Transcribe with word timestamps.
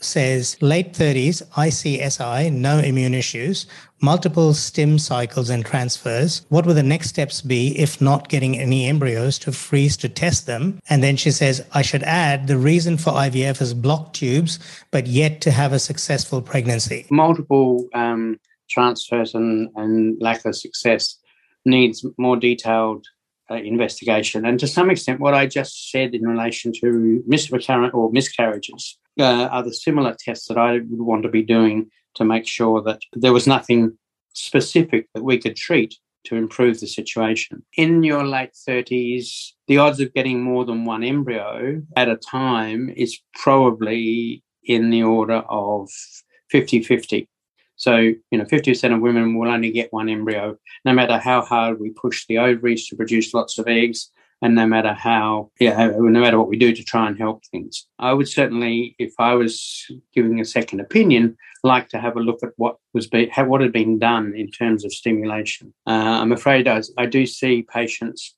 says 0.00 0.56
late 0.60 0.92
30s, 0.92 1.42
ICSI, 1.50 2.52
no 2.52 2.78
immune 2.78 3.14
issues, 3.14 3.66
multiple 4.00 4.54
stim 4.54 4.98
cycles 4.98 5.50
and 5.50 5.64
transfers. 5.64 6.44
What 6.48 6.66
would 6.66 6.76
the 6.76 6.82
next 6.82 7.08
steps 7.08 7.40
be 7.40 7.78
if 7.78 8.00
not 8.00 8.28
getting 8.28 8.58
any 8.58 8.86
embryos 8.86 9.38
to 9.40 9.52
freeze 9.52 9.96
to 9.98 10.08
test 10.08 10.46
them? 10.46 10.80
And 10.88 11.02
then 11.02 11.16
she 11.16 11.30
says, 11.30 11.64
I 11.72 11.82
should 11.82 12.02
add 12.04 12.46
the 12.46 12.58
reason 12.58 12.96
for 12.96 13.12
IVF 13.12 13.60
is 13.60 13.74
blocked 13.74 14.16
tubes, 14.16 14.58
but 14.90 15.06
yet 15.06 15.40
to 15.42 15.50
have 15.50 15.72
a 15.72 15.78
successful 15.78 16.42
pregnancy. 16.42 17.06
Multiple 17.10 17.88
um, 17.94 18.38
transfers 18.68 19.34
and, 19.34 19.70
and 19.76 20.20
lack 20.20 20.44
of 20.44 20.54
success 20.54 21.18
needs 21.64 22.04
more 22.16 22.36
detailed 22.36 23.06
uh, 23.50 23.54
investigation. 23.54 24.44
And 24.44 24.58
to 24.60 24.66
some 24.66 24.90
extent, 24.90 25.20
what 25.20 25.34
I 25.34 25.46
just 25.46 25.90
said 25.90 26.14
in 26.14 26.26
relation 26.26 26.72
to 26.80 27.22
miscarriage 27.26 27.92
or 27.94 28.10
miscarriages 28.10 28.98
uh, 29.18 29.48
are 29.50 29.62
the 29.62 29.74
similar 29.74 30.14
tests 30.18 30.48
that 30.48 30.58
I 30.58 30.74
would 30.74 31.02
want 31.02 31.22
to 31.24 31.28
be 31.28 31.42
doing 31.42 31.90
to 32.14 32.24
make 32.24 32.46
sure 32.46 32.82
that 32.82 33.00
there 33.12 33.32
was 33.32 33.46
nothing 33.46 33.96
specific 34.32 35.08
that 35.14 35.24
we 35.24 35.38
could 35.38 35.56
treat 35.56 35.94
to 36.24 36.36
improve 36.36 36.80
the 36.80 36.86
situation. 36.86 37.64
In 37.76 38.02
your 38.02 38.24
late 38.24 38.52
30s, 38.68 39.52
the 39.66 39.78
odds 39.78 40.00
of 40.00 40.12
getting 40.12 40.42
more 40.42 40.64
than 40.64 40.84
one 40.84 41.02
embryo 41.02 41.82
at 41.96 42.08
a 42.08 42.16
time 42.16 42.90
is 42.90 43.18
probably 43.34 44.42
in 44.64 44.90
the 44.90 45.02
order 45.02 45.42
of 45.48 45.88
50 46.50 46.82
50. 46.82 47.28
So, 47.78 47.96
you 47.96 48.38
know, 48.38 48.44
50% 48.44 48.94
of 48.94 49.00
women 49.00 49.38
will 49.38 49.48
only 49.48 49.70
get 49.70 49.92
one 49.92 50.08
embryo, 50.08 50.58
no 50.84 50.92
matter 50.92 51.16
how 51.18 51.42
hard 51.42 51.80
we 51.80 51.90
push 51.90 52.26
the 52.26 52.38
ovaries 52.38 52.86
to 52.88 52.96
produce 52.96 53.32
lots 53.32 53.56
of 53.58 53.68
eggs, 53.68 54.10
and 54.42 54.54
no 54.54 54.66
matter 54.66 54.92
how, 54.92 55.50
yeah, 55.58 55.88
no 55.96 56.20
matter 56.20 56.38
what 56.38 56.48
we 56.48 56.56
do 56.56 56.72
to 56.72 56.84
try 56.84 57.08
and 57.08 57.18
help 57.18 57.44
things. 57.46 57.86
I 57.98 58.12
would 58.12 58.28
certainly, 58.28 58.94
if 58.98 59.12
I 59.18 59.34
was 59.34 59.86
giving 60.14 60.40
a 60.40 60.44
second 60.44 60.80
opinion, 60.80 61.36
like 61.64 61.88
to 61.88 61.98
have 61.98 62.16
a 62.16 62.20
look 62.20 62.40
at 62.42 62.50
what 62.56 62.76
was 62.94 63.06
be, 63.06 63.30
what 63.36 63.60
had 63.60 63.72
been 63.72 63.98
done 63.98 64.34
in 64.36 64.50
terms 64.50 64.84
of 64.84 64.92
stimulation. 64.92 65.74
Uh, 65.86 66.20
I'm 66.20 66.32
afraid 66.32 66.68
I, 66.68 66.82
I 66.96 67.06
do 67.06 67.26
see 67.26 67.62
patients 67.62 68.34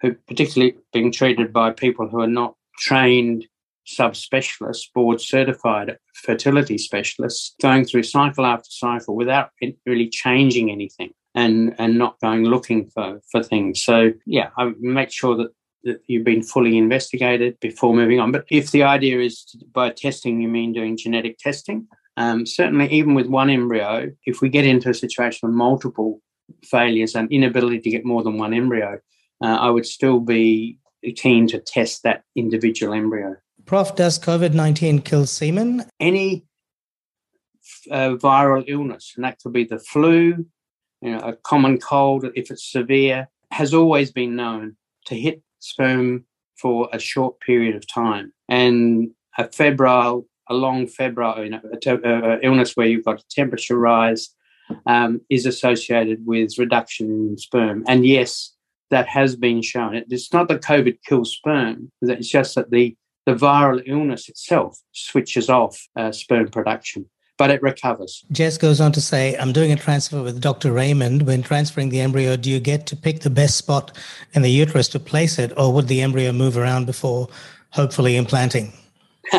who, 0.00 0.14
particularly 0.26 0.76
being 0.92 1.12
treated 1.12 1.52
by 1.52 1.72
people 1.72 2.08
who 2.08 2.20
are 2.20 2.26
not 2.26 2.54
trained 2.78 3.46
subspecialists, 3.88 4.92
board 4.94 5.20
certified 5.20 5.96
fertility 6.14 6.78
specialists, 6.78 7.54
going 7.60 7.84
through 7.84 8.02
cycle 8.02 8.44
after 8.44 8.68
cycle 8.70 9.16
without 9.16 9.50
really 9.86 10.08
changing 10.08 10.70
anything 10.70 11.10
and, 11.34 11.74
and 11.78 11.96
not 11.96 12.20
going 12.20 12.44
looking 12.44 12.86
for, 12.90 13.20
for 13.30 13.42
things. 13.42 13.82
So, 13.82 14.12
yeah, 14.26 14.50
I 14.58 14.72
make 14.78 15.10
sure 15.10 15.36
that, 15.36 15.50
that 15.84 16.00
you've 16.06 16.24
been 16.24 16.42
fully 16.42 16.76
investigated 16.76 17.58
before 17.60 17.94
moving 17.94 18.20
on. 18.20 18.32
But 18.32 18.44
if 18.50 18.70
the 18.70 18.82
idea 18.82 19.20
is 19.20 19.56
by 19.72 19.90
testing, 19.90 20.40
you 20.40 20.48
mean 20.48 20.72
doing 20.72 20.96
genetic 20.96 21.38
testing, 21.38 21.86
um, 22.16 22.46
certainly 22.46 22.90
even 22.90 23.14
with 23.14 23.26
one 23.26 23.48
embryo, 23.48 24.10
if 24.26 24.40
we 24.40 24.48
get 24.48 24.66
into 24.66 24.90
a 24.90 24.94
situation 24.94 25.48
of 25.48 25.54
multiple 25.54 26.20
failures 26.64 27.14
and 27.14 27.30
inability 27.32 27.80
to 27.80 27.90
get 27.90 28.04
more 28.04 28.22
than 28.22 28.38
one 28.38 28.52
embryo, 28.52 28.98
uh, 29.42 29.46
I 29.46 29.70
would 29.70 29.86
still 29.86 30.18
be 30.18 30.78
keen 31.16 31.46
to 31.48 31.60
test 31.60 32.02
that 32.02 32.24
individual 32.34 32.92
embryo. 32.92 33.36
Prof, 33.68 33.94
does 33.94 34.18
COVID 34.18 34.54
19 34.54 35.02
kill 35.02 35.26
semen? 35.26 35.84
Any 36.00 36.46
uh, 37.90 38.16
viral 38.16 38.64
illness, 38.66 39.12
and 39.14 39.26
that 39.26 39.38
could 39.42 39.52
be 39.52 39.64
the 39.64 39.78
flu, 39.78 40.46
you 41.02 41.10
know, 41.10 41.18
a 41.18 41.36
common 41.36 41.78
cold, 41.78 42.24
if 42.34 42.50
it's 42.50 42.72
severe, 42.72 43.28
has 43.50 43.74
always 43.74 44.10
been 44.10 44.34
known 44.34 44.78
to 45.04 45.14
hit 45.14 45.42
sperm 45.58 46.24
for 46.56 46.88
a 46.94 46.98
short 46.98 47.40
period 47.40 47.76
of 47.76 47.86
time. 47.86 48.32
And 48.48 49.10
a 49.36 49.52
febrile, 49.52 50.26
a 50.48 50.54
long 50.54 50.86
febrile 50.86 51.44
you 51.44 51.50
know, 51.50 51.60
a, 51.62 52.38
illness 52.42 52.74
where 52.74 52.86
you've 52.86 53.04
got 53.04 53.20
a 53.20 53.28
temperature 53.28 53.78
rise 53.78 54.30
um, 54.86 55.20
is 55.28 55.44
associated 55.44 56.24
with 56.24 56.58
reduction 56.58 57.10
in 57.10 57.36
sperm. 57.36 57.84
And 57.86 58.06
yes, 58.06 58.54
that 58.88 59.08
has 59.08 59.36
been 59.36 59.60
shown. 59.60 59.94
It's 60.08 60.32
not 60.32 60.48
that 60.48 60.62
COVID 60.62 61.00
kills 61.06 61.34
sperm, 61.34 61.92
it's 62.00 62.28
just 62.28 62.54
that 62.54 62.70
the 62.70 62.96
the 63.28 63.34
viral 63.34 63.82
illness 63.84 64.30
itself 64.30 64.80
switches 64.92 65.50
off 65.50 65.86
uh, 65.96 66.10
sperm 66.10 66.48
production, 66.48 67.04
but 67.36 67.50
it 67.50 67.60
recovers. 67.60 68.24
Jess 68.32 68.56
goes 68.56 68.80
on 68.80 68.90
to 68.92 69.02
say, 69.02 69.36
I'm 69.36 69.52
doing 69.52 69.70
a 69.70 69.76
transfer 69.76 70.22
with 70.22 70.40
Dr. 70.40 70.72
Raymond. 70.72 71.26
When 71.26 71.42
transferring 71.42 71.90
the 71.90 72.00
embryo, 72.00 72.36
do 72.36 72.50
you 72.50 72.58
get 72.58 72.86
to 72.86 72.96
pick 72.96 73.20
the 73.20 73.28
best 73.28 73.58
spot 73.58 73.94
in 74.32 74.40
the 74.40 74.50
uterus 74.50 74.88
to 74.88 74.98
place 74.98 75.38
it, 75.38 75.52
or 75.58 75.74
would 75.74 75.88
the 75.88 76.00
embryo 76.00 76.32
move 76.32 76.56
around 76.56 76.86
before 76.86 77.28
hopefully 77.68 78.16
implanting? 78.16 78.72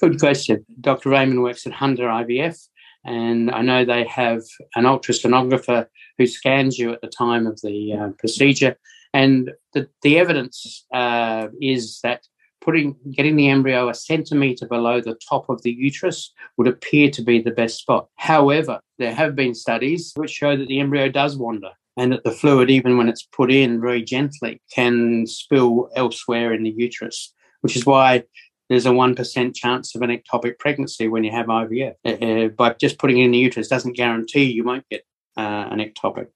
Good 0.00 0.18
question. 0.18 0.66
Dr. 0.80 1.10
Raymond 1.10 1.44
works 1.44 1.68
at 1.68 1.74
Hunter 1.74 2.08
IVF, 2.08 2.58
and 3.04 3.48
I 3.48 3.62
know 3.62 3.84
they 3.84 4.06
have 4.06 4.42
an 4.74 4.86
ultrasonographer 4.86 5.86
who 6.18 6.26
scans 6.26 6.80
you 6.80 6.92
at 6.94 7.00
the 7.00 7.06
time 7.06 7.46
of 7.46 7.60
the 7.60 7.92
uh, 7.92 8.08
procedure. 8.18 8.76
And 9.14 9.52
the, 9.72 9.88
the 10.02 10.18
evidence 10.18 10.84
uh, 10.92 11.46
is 11.60 12.00
that 12.02 12.26
putting 12.68 12.94
getting 13.12 13.34
the 13.34 13.48
embryo 13.48 13.88
a 13.88 13.94
centimeter 13.94 14.66
below 14.66 15.00
the 15.00 15.18
top 15.26 15.48
of 15.48 15.62
the 15.62 15.72
uterus 15.72 16.34
would 16.58 16.68
appear 16.68 17.10
to 17.10 17.22
be 17.22 17.40
the 17.40 17.50
best 17.50 17.78
spot. 17.78 18.08
However, 18.16 18.78
there 18.98 19.14
have 19.14 19.34
been 19.34 19.54
studies 19.54 20.12
which 20.16 20.32
show 20.32 20.54
that 20.54 20.68
the 20.68 20.78
embryo 20.78 21.08
does 21.08 21.38
wander 21.38 21.70
and 21.96 22.12
that 22.12 22.24
the 22.24 22.30
fluid, 22.30 22.68
even 22.68 22.98
when 22.98 23.08
it's 23.08 23.22
put 23.22 23.50
in 23.50 23.80
very 23.80 24.02
gently, 24.02 24.60
can 24.70 25.26
spill 25.26 25.88
elsewhere 25.96 26.52
in 26.52 26.62
the 26.62 26.74
uterus, 26.76 27.32
which 27.62 27.74
is 27.74 27.86
why 27.86 28.24
there's 28.68 28.84
a 28.84 28.90
1% 28.90 29.56
chance 29.56 29.94
of 29.94 30.02
an 30.02 30.10
ectopic 30.10 30.58
pregnancy 30.58 31.08
when 31.08 31.24
you 31.24 31.30
have 31.30 31.46
IVF. 31.46 31.94
Uh, 32.04 32.10
uh, 32.10 32.48
by 32.48 32.74
just 32.74 32.98
putting 32.98 33.16
it 33.16 33.24
in 33.24 33.30
the 33.30 33.38
uterus 33.38 33.68
doesn't 33.68 33.96
guarantee 33.96 34.44
you 34.44 34.62
won't 34.62 34.86
get 34.90 35.06
uh, 35.38 35.68
an 35.70 35.78
ectopic. 35.78 36.26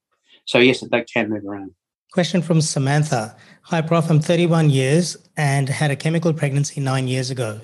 So, 0.47 0.61
yes, 0.61 0.81
they 0.81 1.05
can 1.05 1.29
move 1.29 1.45
around. 1.45 1.73
Question 2.13 2.43
from 2.43 2.61
Samantha. 2.61 3.35
Hi, 3.63 3.81
Prof. 3.81 4.11
I'm 4.11 4.21
31 4.21 4.69
years 4.69 5.17
and 5.39 5.67
had 5.67 5.91
a 5.91 5.97
chemical 5.97 6.35
pregnancy 6.35 6.79
nine 6.79 7.09
years 7.09 7.31
ago. 7.31 7.59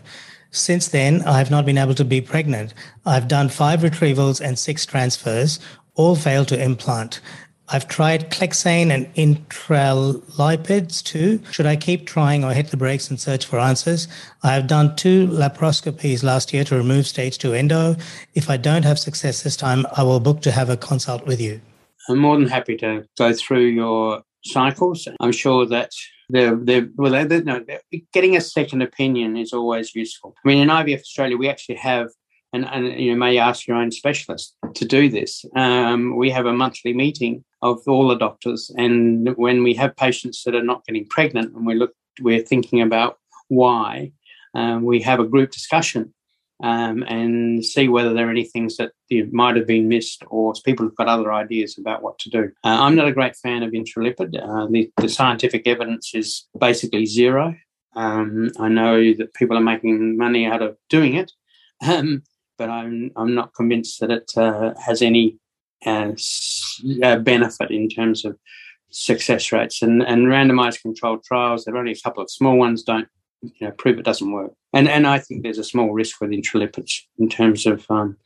Since 0.53 0.89
then, 0.89 1.21
I 1.25 1.37
have 1.37 1.51
not 1.51 1.67
been 1.67 1.77
able 1.77 1.95
to 1.97 2.05
be 2.05 2.23
pregnant. 2.23 2.73
I've 3.05 3.29
done 3.29 3.51
five 3.51 3.81
retrievals 3.81 4.41
and 4.41 4.59
six 4.59 4.87
transfers, 4.87 5.61
all 5.97 6.17
failed 6.17 6.49
to 6.49 6.65
implant. 6.65 7.21
I've 7.69 7.89
tried 7.89 8.31
Clexane 8.31 8.89
and 8.91 9.15
intralipids 9.17 11.05
too. 11.05 11.43
Should 11.51 11.67
I 11.67 11.77
keep 11.77 12.07
trying 12.07 12.43
or 12.43 12.55
hit 12.55 12.69
the 12.69 12.79
brakes 12.79 13.11
and 13.11 13.21
search 13.21 13.45
for 13.45 13.59
answers? 13.59 14.09
I 14.43 14.55
have 14.55 14.67
done 14.67 14.97
two 14.97 15.29
laparoscopies 15.29 16.23
last 16.23 16.55
year 16.55 16.65
to 16.65 16.75
remove 16.75 17.07
stage 17.07 17.37
two 17.37 17.53
endo. 17.53 17.97
If 18.33 18.49
I 18.49 18.57
don't 18.57 18.87
have 18.87 18.99
success 18.99 19.43
this 19.43 19.59
time, 19.59 19.85
I 19.95 20.05
will 20.05 20.21
book 20.21 20.41
to 20.41 20.53
have 20.53 20.71
a 20.71 20.77
consult 20.79 21.27
with 21.27 21.39
you. 21.39 21.61
I'm 22.09 22.19
more 22.19 22.39
than 22.39 22.49
happy 22.49 22.75
to 22.79 23.05
go 23.19 23.35
through 23.35 23.67
your 23.67 24.23
cycles. 24.45 25.09
I'm 25.21 25.33
sure 25.33 25.67
that 25.67 25.91
they're, 26.29 26.57
they're, 26.57 26.89
well, 26.97 27.13
they're, 27.27 27.43
no, 27.43 27.65
they're, 27.67 27.81
getting 28.13 28.37
a 28.37 28.41
second 28.41 28.83
opinion 28.83 29.37
is 29.37 29.53
always 29.53 29.95
useful. 29.95 30.35
I 30.45 30.49
mean, 30.49 30.59
in 30.59 30.69
IVF 30.69 31.01
Australia, 31.01 31.37
we 31.37 31.49
actually 31.49 31.77
have, 31.77 32.09
and, 32.53 32.67
and 32.67 33.01
you 33.01 33.17
may 33.17 33.39
ask 33.39 33.67
your 33.67 33.77
own 33.77 33.91
specialist 33.91 34.55
to 34.75 34.85
do 34.85 35.09
this. 35.09 35.45
Um, 35.57 36.17
we 36.17 36.31
have 36.31 36.47
a 36.47 36.53
monthly 36.53 36.93
meeting 36.93 37.45
of 37.63 37.81
all 37.87 38.09
the 38.09 38.17
doctors, 38.17 38.71
and 38.77 39.35
when 39.37 39.63
we 39.63 39.75
have 39.75 39.97
patients 39.97 40.45
that 40.45 40.55
are 40.55 40.63
not 40.63 40.85
getting 40.87 41.07
pregnant, 41.07 41.55
and 41.55 41.67
we 41.67 41.75
look, 41.75 41.93
we're 42.21 42.43
thinking 42.43 42.81
about 42.81 43.19
why. 43.49 44.13
Um, 44.55 44.85
we 44.85 45.01
have 45.03 45.21
a 45.21 45.27
group 45.27 45.51
discussion 45.51 46.13
um, 46.61 47.05
and 47.05 47.65
see 47.65 47.89
whether 47.89 48.13
there 48.13 48.27
are 48.27 48.31
any 48.31 48.45
things 48.45 48.77
that 48.77 48.93
you 49.09 49.29
might 49.33 49.57
have 49.57 49.67
been 49.67 49.89
missed 49.89 50.25
or 50.29 50.53
people 50.65 50.87
have 50.87 50.97
got 50.97 51.09
other 51.09 51.33
ideas 51.33 51.79
about 51.79 52.03
what 52.03 52.19
to 52.21 52.31
do. 52.31 52.51
Uh, 52.65 52.79
I'm 52.81 52.97
not 52.97 53.09
a 53.09 53.13
great 53.13 53.37
fan 53.37 53.63
of 53.63 53.73
intralipid. 53.73 54.37
Uh, 54.37 54.67
the, 54.71 54.91
the, 54.97 55.09
scientific 55.09 55.67
evidence 55.67 56.15
is 56.15 56.49
basically 56.59 57.07
zero. 57.07 57.55
Um, 57.95 58.51
I 58.59 58.69
know 58.69 59.15
that 59.15 59.35
people 59.35 59.57
are 59.57 59.63
making 59.63 60.17
money 60.17 60.47
out 60.47 60.63
of 60.63 60.77
doing 60.89 61.15
it, 61.15 61.33
um, 61.87 62.23
but 62.57 62.69
I'm 62.69 63.13
I'm 63.17 63.35
not 63.35 63.55
convinced 63.55 64.01
that 64.01 64.11
it 64.11 64.33
uh, 64.37 64.75
has 64.85 65.01
any 65.01 65.39
uh, 65.87 66.13
uh, 67.03 67.19
benefit 67.19 67.71
in 67.71 67.89
terms 67.89 68.25
of 68.25 68.37
success 68.91 69.53
rates. 69.53 69.81
And 69.83 70.03
and 70.03 70.27
randomized 70.27 70.83
controlled 70.83 71.25
trials, 71.25 71.65
there 71.65 71.75
are 71.75 71.79
only 71.79 71.93
a 71.93 72.01
couple 72.05 72.23
of 72.23 72.31
small 72.31 72.57
ones, 72.57 72.83
don't 72.83 73.09
you 73.43 73.53
know, 73.61 73.71
prove 73.73 73.99
it 73.99 74.05
doesn't 74.05 74.33
work. 74.33 74.53
And 74.73 74.89
and 74.89 75.07
I 75.07 75.19
think 75.19 75.43
there's 75.43 75.59
a 75.59 75.65
small 75.65 75.93
risk 75.93 76.21
with 76.21 76.31
intralipids 76.31 77.03
in 77.19 77.29
terms 77.29 77.67
of 77.67 77.87
um, 77.91 78.17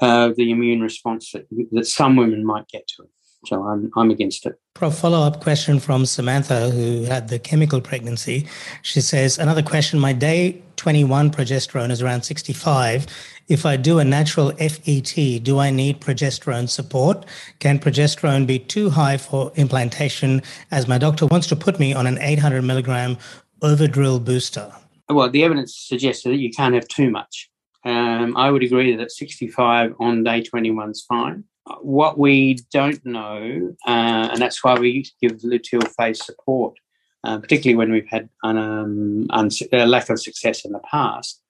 uh, 0.00 0.32
the 0.36 0.50
immune 0.50 0.80
response 0.80 1.32
that, 1.32 1.46
that 1.72 1.86
some 1.86 2.16
women 2.16 2.44
might 2.44 2.68
get 2.68 2.86
to 2.88 3.02
it. 3.02 3.10
So 3.46 3.62
I'm 3.62 3.90
I'm 3.96 4.10
against 4.10 4.46
it. 4.46 4.54
A 4.82 4.90
follow 4.90 5.20
up 5.20 5.42
question 5.42 5.78
from 5.78 6.06
Samantha, 6.06 6.70
who 6.70 7.04
had 7.04 7.28
the 7.28 7.38
chemical 7.38 7.80
pregnancy. 7.80 8.46
She 8.82 9.00
says, 9.00 9.38
another 9.38 9.62
question. 9.62 9.98
My 9.98 10.14
day 10.14 10.62
21 10.76 11.30
progesterone 11.30 11.90
is 11.90 12.00
around 12.00 12.22
65. 12.22 13.06
If 13.48 13.66
I 13.66 13.76
do 13.76 13.98
a 13.98 14.04
natural 14.04 14.52
FET, 14.52 15.42
do 15.42 15.58
I 15.58 15.70
need 15.70 16.00
progesterone 16.00 16.68
support? 16.68 17.26
Can 17.58 17.78
progesterone 17.78 18.46
be 18.46 18.58
too 18.58 18.88
high 18.88 19.18
for 19.18 19.52
implantation, 19.56 20.40
as 20.70 20.88
my 20.88 20.96
doctor 20.96 21.26
wants 21.26 21.46
to 21.48 21.56
put 21.56 21.78
me 21.78 21.92
on 21.92 22.06
an 22.06 22.16
800 22.18 22.62
milligram 22.62 23.18
Ovidrel 23.60 24.24
booster? 24.24 24.72
Well, 25.08 25.30
the 25.30 25.44
evidence 25.44 25.76
suggests 25.76 26.24
that 26.24 26.36
you 26.36 26.50
can't 26.50 26.74
have 26.74 26.88
too 26.88 27.10
much. 27.10 27.50
Um, 27.84 28.36
I 28.36 28.50
would 28.50 28.62
agree 28.62 28.94
that 28.96 29.10
65 29.10 29.94
on 29.98 30.24
day 30.24 30.42
21 30.42 30.90
is 30.90 31.04
fine. 31.08 31.44
What 31.80 32.18
we 32.18 32.58
don't 32.72 33.04
know, 33.04 33.74
uh, 33.86 34.28
and 34.30 34.40
that's 34.40 34.62
why 34.64 34.78
we 34.78 35.06
give 35.20 35.40
luteal 35.40 35.86
phase 35.96 36.24
support, 36.24 36.78
uh, 37.24 37.38
particularly 37.38 37.76
when 37.76 37.92
we've 37.92 38.08
had 38.08 38.28
um, 38.42 39.26
uns- 39.30 39.62
a 39.72 39.86
lack 39.86 40.08
of 40.10 40.20
success 40.20 40.64
in 40.64 40.72
the 40.72 40.80
past, 40.80 41.42